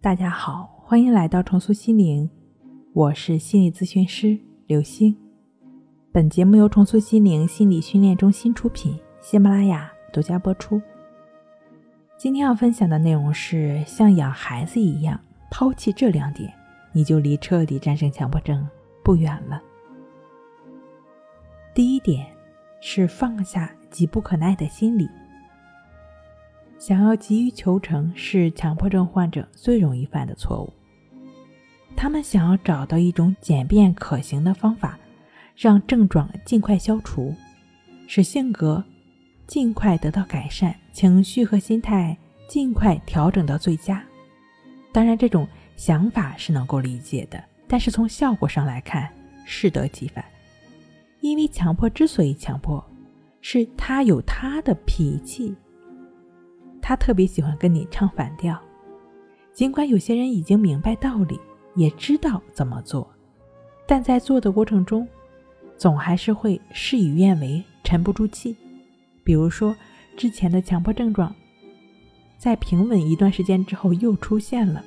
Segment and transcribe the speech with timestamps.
[0.00, 2.30] 大家好，欢迎来到重塑心灵，
[2.92, 5.14] 我是心理咨询师刘星。
[6.12, 10.80] 本节目由重塑心灵心理训练中心出品，喜马拉雅独家播出。
[12.16, 15.18] 今天要分享的内容是：像养孩子一样，
[15.50, 16.48] 抛弃这两点，
[16.92, 18.64] 你就离彻底战胜强迫症
[19.02, 19.60] 不远了。
[21.74, 22.24] 第一点
[22.80, 25.08] 是放下急不可耐的心理。
[26.78, 30.72] 想要急于求成是强迫症患者最容易犯的错误。
[31.96, 34.96] 他们想要找到一种简便可行的方法，
[35.56, 37.34] 让症状尽快消除，
[38.06, 38.82] 使性格
[39.48, 42.16] 尽快得到改善，情绪和心态
[42.48, 44.02] 尽快调整到最佳。
[44.92, 49.12] 当然，这种想法是能够理解的，但是从效果上来看，
[49.44, 50.24] 适得其反。
[51.20, 52.82] 因为强迫之所以强迫，
[53.40, 55.52] 是他有他的脾气。
[56.88, 58.58] 他特别喜欢跟你唱反调，
[59.52, 61.38] 尽管有些人已经明白道理，
[61.74, 63.06] 也知道怎么做，
[63.86, 65.06] 但在做的过程中，
[65.76, 68.56] 总还是会事与愿违，沉不住气。
[69.22, 69.76] 比如说，
[70.16, 71.34] 之前的强迫症状，
[72.38, 74.82] 在平稳一段时间之后又出现了，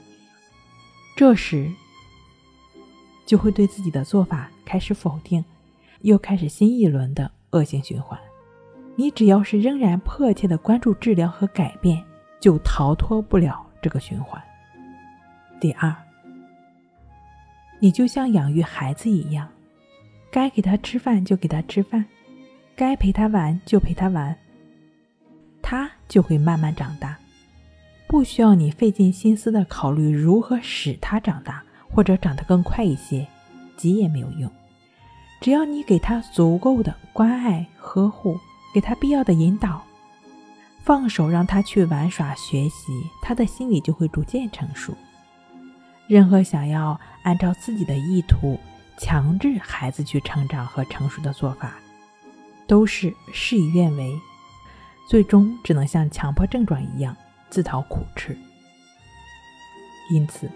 [1.16, 1.72] 这时
[3.28, 5.46] 就会对自己的做法开始否定，
[6.02, 8.20] 又开始新一轮的恶性循环。
[9.02, 12.04] 你只要是仍然迫切的关注治疗和改变，
[12.40, 14.40] 就逃脱不了这个循环。
[15.60, 15.92] 第二，
[17.80, 19.50] 你就像养育孩子一样，
[20.30, 22.06] 该给他吃饭就给他吃饭，
[22.76, 24.38] 该陪他玩就陪他玩，
[25.64, 27.18] 他就会慢慢长大，
[28.06, 33.26] 不需要你费尽心思的考虑如何使他长大或者长得更快一些，
[33.76, 34.48] 急也没有用，
[35.40, 38.40] 只要你给他足够的关爱呵护。
[38.74, 39.84] 给他必要的引导，
[40.84, 44.96] 放手让他去玩耍学习，他的心理就会逐渐成熟。
[46.08, 48.60] 任何想要按照自己的意图
[48.98, 51.76] 强制孩子去成长和成熟的做法，
[52.68, 54.20] 都是事与愿违，
[55.08, 57.16] 最终只能像强迫症状一样
[57.50, 58.38] 自讨苦吃。
[60.12, 60.50] 因此，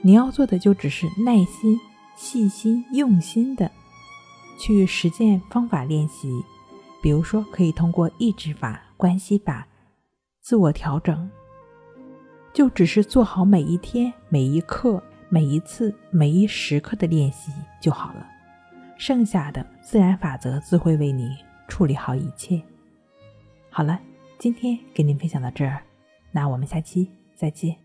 [0.00, 1.78] 你要做的就只是耐心、
[2.16, 3.70] 细心、用心的
[4.58, 6.44] 去实践方法练习。
[7.02, 9.66] 比如说，可以通过意志法、关系法、
[10.40, 11.28] 自我调整，
[12.52, 18.24] 就只是做好每一天、每一刻、每一次、每一时刻的练习就好了。
[18.96, 21.36] 剩下的自然法则自会为你
[21.66, 22.62] 处理好一切。
[23.68, 23.98] 好了，
[24.38, 25.82] 今天给您分享到这儿，
[26.30, 27.81] 那我们下期再见。